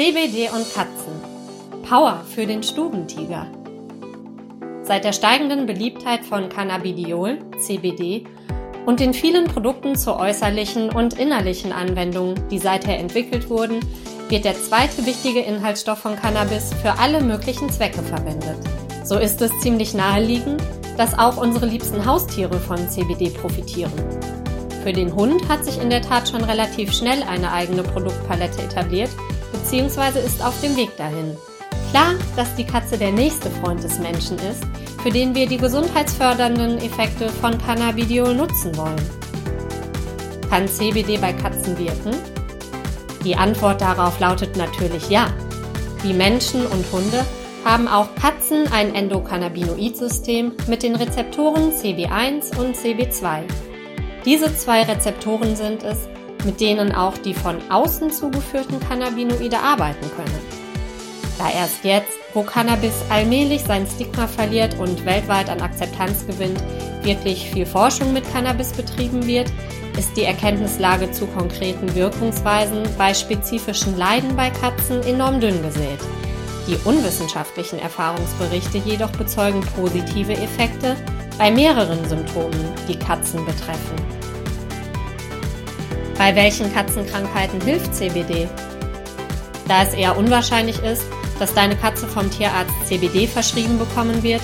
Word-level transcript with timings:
CBD 0.00 0.48
und 0.48 0.64
Katzen. 0.72 1.12
Power 1.86 2.24
für 2.34 2.46
den 2.46 2.62
Stubentiger. 2.62 3.46
Seit 4.82 5.04
der 5.04 5.12
steigenden 5.12 5.66
Beliebtheit 5.66 6.24
von 6.24 6.48
Cannabidiol, 6.48 7.38
CBD, 7.58 8.24
und 8.86 8.98
den 8.98 9.12
vielen 9.12 9.44
Produkten 9.44 9.96
zur 9.96 10.18
äußerlichen 10.18 10.88
und 10.88 11.18
innerlichen 11.18 11.70
Anwendung, 11.70 12.34
die 12.48 12.58
seither 12.58 12.98
entwickelt 12.98 13.50
wurden, 13.50 13.80
wird 14.30 14.46
der 14.46 14.54
zweite 14.54 15.04
wichtige 15.04 15.40
Inhaltsstoff 15.40 15.98
von 15.98 16.16
Cannabis 16.16 16.72
für 16.80 16.98
alle 16.98 17.20
möglichen 17.20 17.68
Zwecke 17.68 18.02
verwendet. 18.02 18.56
So 19.04 19.18
ist 19.18 19.42
es 19.42 19.50
ziemlich 19.60 19.92
naheliegend, 19.92 20.62
dass 20.96 21.18
auch 21.18 21.36
unsere 21.36 21.66
liebsten 21.66 22.06
Haustiere 22.06 22.58
von 22.58 22.88
CBD 22.88 23.28
profitieren. 23.28 23.92
Für 24.82 24.94
den 24.94 25.14
Hund 25.14 25.46
hat 25.50 25.66
sich 25.66 25.78
in 25.78 25.90
der 25.90 26.00
Tat 26.00 26.30
schon 26.30 26.42
relativ 26.42 26.90
schnell 26.90 27.22
eine 27.22 27.52
eigene 27.52 27.82
Produktpalette 27.82 28.62
etabliert, 28.62 29.10
bzw. 29.70 30.20
ist 30.24 30.44
auf 30.44 30.60
dem 30.60 30.76
Weg 30.76 30.96
dahin. 30.96 31.36
Klar, 31.90 32.14
dass 32.36 32.54
die 32.56 32.64
Katze 32.64 32.98
der 32.98 33.12
nächste 33.12 33.50
Freund 33.50 33.82
des 33.82 33.98
Menschen 33.98 34.36
ist, 34.38 34.64
für 35.02 35.10
den 35.10 35.34
wir 35.34 35.46
die 35.46 35.56
gesundheitsfördernden 35.56 36.78
Effekte 36.78 37.28
von 37.28 37.56
Cannabidiol 37.58 38.34
nutzen 38.34 38.76
wollen. 38.76 39.00
Kann 40.48 40.66
CBD 40.66 41.18
bei 41.18 41.32
Katzen 41.32 41.78
wirken? 41.78 42.14
Die 43.24 43.36
Antwort 43.36 43.80
darauf 43.80 44.18
lautet 44.18 44.56
natürlich 44.56 45.08
ja. 45.08 45.32
Wie 46.02 46.14
Menschen 46.14 46.66
und 46.66 46.84
Hunde 46.90 47.24
haben 47.64 47.86
auch 47.86 48.14
Katzen 48.14 48.66
ein 48.72 48.94
Endokannabinoid-System 48.94 50.52
mit 50.66 50.82
den 50.82 50.96
Rezeptoren 50.96 51.72
CB1 51.72 52.58
und 52.58 52.74
CB2. 52.74 53.42
Diese 54.24 54.54
zwei 54.56 54.82
Rezeptoren 54.82 55.54
sind 55.56 55.82
es, 55.82 56.08
mit 56.44 56.60
denen 56.60 56.94
auch 56.94 57.16
die 57.18 57.34
von 57.34 57.58
außen 57.70 58.10
zugeführten 58.10 58.80
Cannabinoide 58.80 59.58
arbeiten 59.58 60.10
können. 60.16 60.60
Da 61.38 61.50
erst 61.50 61.84
jetzt, 61.84 62.18
wo 62.34 62.42
Cannabis 62.42 62.92
allmählich 63.08 63.62
sein 63.62 63.86
Stigma 63.86 64.26
verliert 64.26 64.78
und 64.78 65.04
weltweit 65.06 65.48
an 65.48 65.62
Akzeptanz 65.62 66.26
gewinnt, 66.26 66.62
wirklich 67.02 67.50
viel 67.50 67.64
Forschung 67.64 68.12
mit 68.12 68.30
Cannabis 68.30 68.72
betrieben 68.72 69.26
wird, 69.26 69.50
ist 69.98 70.16
die 70.16 70.24
Erkenntnislage 70.24 71.10
zu 71.10 71.26
konkreten 71.26 71.94
Wirkungsweisen 71.94 72.82
bei 72.98 73.14
spezifischen 73.14 73.96
Leiden 73.96 74.36
bei 74.36 74.50
Katzen 74.50 75.02
enorm 75.02 75.40
dünn 75.40 75.62
gesät. 75.62 75.98
Die 76.66 76.76
unwissenschaftlichen 76.84 77.78
Erfahrungsberichte 77.78 78.78
jedoch 78.78 79.10
bezeugen 79.10 79.62
positive 79.76 80.34
Effekte 80.34 80.96
bei 81.38 81.50
mehreren 81.50 82.06
Symptomen, 82.08 82.68
die 82.86 82.98
Katzen 82.98 83.44
betreffen. 83.46 84.19
Bei 86.20 86.36
welchen 86.36 86.70
Katzenkrankheiten 86.70 87.62
hilft 87.62 87.94
CBD? 87.94 88.46
Da 89.66 89.84
es 89.84 89.94
eher 89.94 90.18
unwahrscheinlich 90.18 90.78
ist, 90.82 91.02
dass 91.38 91.54
deine 91.54 91.74
Katze 91.76 92.06
vom 92.06 92.30
Tierarzt 92.30 92.74
CBD 92.84 93.26
verschrieben 93.26 93.78
bekommen 93.78 94.22
wird, 94.22 94.42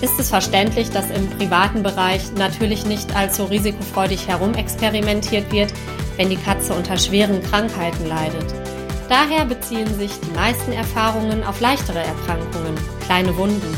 ist 0.00 0.18
es 0.18 0.30
verständlich, 0.30 0.88
dass 0.88 1.10
im 1.10 1.28
privaten 1.28 1.82
Bereich 1.82 2.32
natürlich 2.38 2.86
nicht 2.86 3.14
allzu 3.14 3.44
risikofreudig 3.44 4.26
herumexperimentiert 4.26 5.52
wird, 5.52 5.70
wenn 6.16 6.30
die 6.30 6.36
Katze 6.36 6.72
unter 6.72 6.96
schweren 6.96 7.42
Krankheiten 7.42 8.06
leidet. 8.06 8.46
Daher 9.10 9.44
beziehen 9.44 9.98
sich 9.98 10.12
die 10.20 10.34
meisten 10.34 10.72
Erfahrungen 10.72 11.44
auf 11.44 11.60
leichtere 11.60 12.00
Erkrankungen, 12.00 12.74
kleine 13.04 13.36
Wunden. 13.36 13.76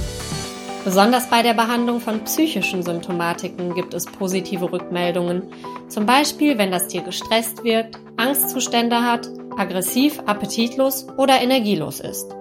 Besonders 0.83 1.29
bei 1.29 1.43
der 1.43 1.53
Behandlung 1.53 2.01
von 2.01 2.25
psychischen 2.25 2.83
Symptomatiken 2.83 3.75
gibt 3.75 3.93
es 3.93 4.07
positive 4.07 4.73
Rückmeldungen, 4.73 5.53
zum 5.89 6.07
Beispiel 6.07 6.57
wenn 6.57 6.71
das 6.71 6.89
Tier 6.89 7.03
gestresst 7.03 7.65
wirkt, 7.65 7.99
Angstzustände 8.17 9.03
hat, 9.03 9.29
aggressiv, 9.59 10.21
appetitlos 10.25 11.07
oder 11.19 11.43
energielos 11.43 12.01
ist. 12.01 12.35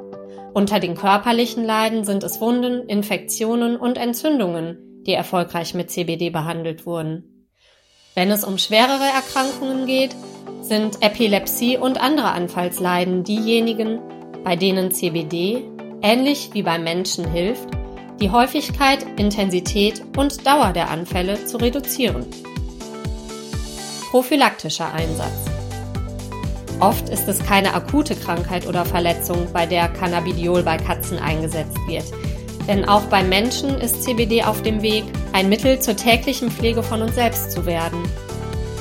Unter 0.53 0.79
den 0.79 0.95
körperlichen 0.95 1.65
Leiden 1.65 2.05
sind 2.05 2.23
es 2.23 2.39
Wunden, 2.39 2.87
Infektionen 2.87 3.75
und 3.75 3.97
Entzündungen, 3.97 5.03
die 5.05 5.13
erfolgreich 5.13 5.73
mit 5.73 5.91
CBD 5.91 6.29
behandelt 6.29 6.85
wurden. 6.85 7.45
Wenn 8.15 8.31
es 8.31 8.45
um 8.45 8.57
schwerere 8.57 9.07
Erkrankungen 9.13 9.85
geht, 9.85 10.15
sind 10.61 11.01
Epilepsie 11.01 11.77
und 11.77 12.01
andere 12.01 12.31
Anfallsleiden 12.31 13.25
diejenigen, 13.25 13.99
bei 14.45 14.55
denen 14.55 14.93
CBD, 14.93 15.65
ähnlich 16.01 16.51
wie 16.53 16.63
beim 16.63 16.83
Menschen, 16.83 17.29
hilft, 17.29 17.78
die 18.21 18.29
Häufigkeit, 18.29 19.05
Intensität 19.17 20.01
und 20.17 20.45
Dauer 20.45 20.73
der 20.73 20.89
Anfälle 20.89 21.45
zu 21.45 21.57
reduzieren. 21.57 22.25
Prophylaktischer 24.11 24.91
Einsatz. 24.93 25.45
Oft 26.79 27.09
ist 27.09 27.27
es 27.27 27.43
keine 27.43 27.73
akute 27.73 28.15
Krankheit 28.15 28.67
oder 28.67 28.85
Verletzung, 28.85 29.47
bei 29.53 29.65
der 29.65 29.89
Cannabidiol 29.89 30.63
bei 30.63 30.77
Katzen 30.77 31.17
eingesetzt 31.19 31.77
wird. 31.87 32.05
Denn 32.67 32.87
auch 32.87 33.03
beim 33.03 33.29
Menschen 33.29 33.79
ist 33.79 34.03
CBD 34.03 34.43
auf 34.43 34.61
dem 34.61 34.81
Weg, 34.81 35.03
ein 35.33 35.49
Mittel 35.49 35.79
zur 35.79 35.95
täglichen 35.95 36.51
Pflege 36.51 36.83
von 36.83 37.01
uns 37.01 37.15
selbst 37.15 37.51
zu 37.51 37.65
werden. 37.65 37.99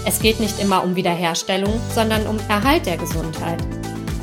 Es 0.04 0.20
geht 0.20 0.40
nicht 0.40 0.60
immer 0.60 0.82
um 0.82 0.96
Wiederherstellung, 0.96 1.80
sondern 1.94 2.26
um 2.26 2.38
Erhalt 2.48 2.86
der 2.86 2.96
Gesundheit. 2.96 3.58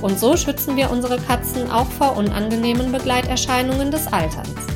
Und 0.01 0.19
so 0.19 0.37
schützen 0.37 0.77
wir 0.77 0.91
unsere 0.91 1.17
Katzen 1.17 1.69
auch 1.69 1.87
vor 1.87 2.17
unangenehmen 2.17 2.91
Begleiterscheinungen 2.91 3.91
des 3.91 4.07
Alterns. 4.07 4.74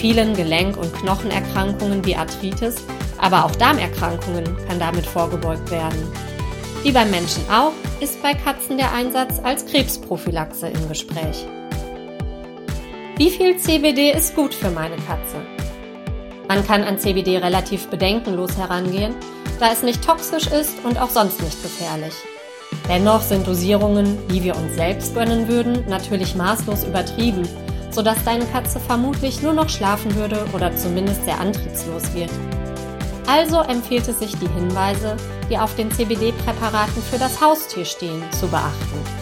Vielen 0.00 0.34
Gelenk- 0.34 0.78
und 0.78 0.94
Knochenerkrankungen 0.94 2.02
wie 2.06 2.16
Arthritis, 2.16 2.76
aber 3.18 3.44
auch 3.44 3.54
Darmerkrankungen 3.56 4.46
kann 4.66 4.78
damit 4.78 5.04
vorgebeugt 5.04 5.70
werden. 5.70 6.10
Wie 6.82 6.90
beim 6.90 7.10
Menschen 7.10 7.42
auch, 7.52 7.72
ist 8.00 8.22
bei 8.22 8.32
Katzen 8.32 8.78
der 8.78 8.94
Einsatz 8.94 9.38
als 9.42 9.66
Krebsprophylaxe 9.66 10.68
im 10.68 10.88
Gespräch. 10.88 11.44
Wie 13.18 13.28
viel 13.28 13.58
CBD 13.58 14.12
ist 14.12 14.34
gut 14.34 14.54
für 14.54 14.70
meine 14.70 14.96
Katze? 14.96 15.36
Man 16.48 16.66
kann 16.66 16.82
an 16.82 16.98
CBD 16.98 17.36
relativ 17.36 17.88
bedenkenlos 17.88 18.56
herangehen, 18.56 19.14
da 19.58 19.70
es 19.70 19.82
nicht 19.82 20.02
toxisch 20.02 20.46
ist 20.46 20.82
und 20.82 20.98
auch 20.98 21.10
sonst 21.10 21.42
nicht 21.42 21.62
gefährlich. 21.62 22.14
Dennoch 22.88 23.20
sind 23.20 23.46
Dosierungen, 23.46 24.16
wie 24.28 24.42
wir 24.44 24.56
uns 24.56 24.76
selbst 24.76 25.14
gönnen 25.14 25.46
würden, 25.46 25.84
natürlich 25.88 26.34
maßlos 26.34 26.84
übertrieben, 26.84 27.46
sodass 27.90 28.22
deine 28.24 28.46
Katze 28.46 28.80
vermutlich 28.80 29.42
nur 29.42 29.52
noch 29.52 29.68
schlafen 29.68 30.14
würde 30.14 30.44
oder 30.52 30.74
zumindest 30.76 31.24
sehr 31.24 31.40
antriebslos 31.40 32.14
wird. 32.14 32.30
Also 33.26 33.60
empfiehlt 33.60 34.08
es 34.08 34.18
sich, 34.18 34.36
die 34.38 34.48
Hinweise, 34.48 35.16
die 35.48 35.58
auf 35.58 35.74
den 35.76 35.90
CBD-Präparaten 35.90 37.02
für 37.02 37.18
das 37.18 37.40
Haustier 37.40 37.84
stehen, 37.84 38.22
zu 38.32 38.48
beachten. 38.48 39.20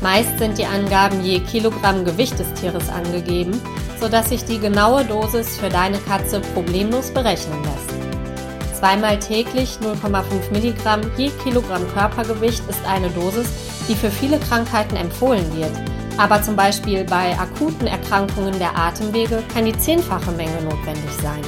Meist 0.00 0.38
sind 0.38 0.58
die 0.58 0.66
Angaben 0.66 1.24
je 1.24 1.40
Kilogramm 1.40 2.04
Gewicht 2.04 2.38
des 2.38 2.52
Tieres 2.54 2.88
angegeben, 2.88 3.60
sodass 4.00 4.30
sich 4.30 4.44
die 4.44 4.58
genaue 4.58 5.04
Dosis 5.04 5.56
für 5.58 5.68
deine 5.68 5.98
Katze 5.98 6.40
problemlos 6.54 7.10
berechnen 7.10 7.62
lässt. 7.62 8.78
Zweimal 8.78 9.18
täglich 9.20 9.78
0,5 9.80 10.50
Milligramm 10.50 11.02
je 11.16 11.30
Kilogramm 11.44 11.86
Körpergewicht 11.94 12.62
ist 12.68 12.84
eine 12.84 13.10
Dosis, 13.10 13.46
die 13.88 13.94
für 13.94 14.10
viele 14.10 14.38
Krankheiten 14.40 14.96
empfohlen 14.96 15.46
wird. 15.56 15.70
Aber 16.18 16.42
zum 16.42 16.56
Beispiel 16.56 17.04
bei 17.04 17.38
akuten 17.38 17.86
Erkrankungen 17.86 18.58
der 18.58 18.76
Atemwege 18.76 19.42
kann 19.52 19.64
die 19.64 19.76
zehnfache 19.76 20.30
Menge 20.32 20.62
notwendig 20.62 21.10
sein. 21.20 21.40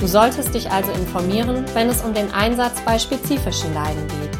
Du 0.00 0.06
solltest 0.06 0.54
dich 0.54 0.70
also 0.70 0.90
informieren, 0.92 1.64
wenn 1.74 1.88
es 1.88 2.02
um 2.02 2.12
den 2.12 2.32
Einsatz 2.32 2.80
bei 2.82 2.98
spezifischen 2.98 3.72
Leiden 3.72 4.06
geht. 4.08 4.38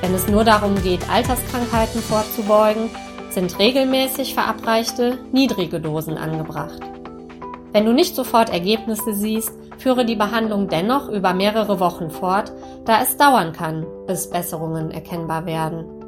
Wenn 0.00 0.14
es 0.14 0.28
nur 0.28 0.44
darum 0.44 0.80
geht, 0.82 1.08
Alterskrankheiten 1.10 2.00
vorzubeugen, 2.02 2.90
sind 3.30 3.58
regelmäßig 3.58 4.34
verabreichte, 4.34 5.18
niedrige 5.32 5.80
Dosen 5.80 6.18
angebracht. 6.18 6.80
Wenn 7.72 7.86
du 7.86 7.92
nicht 7.92 8.14
sofort 8.14 8.50
Ergebnisse 8.50 9.14
siehst, 9.14 9.52
führe 9.78 10.04
die 10.04 10.16
Behandlung 10.16 10.68
dennoch 10.68 11.08
über 11.08 11.32
mehrere 11.32 11.80
Wochen 11.80 12.10
fort, 12.10 12.52
da 12.84 13.00
es 13.00 13.16
dauern 13.16 13.52
kann, 13.52 13.86
bis 14.06 14.28
Besserungen 14.28 14.90
erkennbar 14.90 15.46
werden. 15.46 16.01